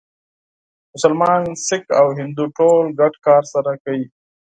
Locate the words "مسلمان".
0.93-1.41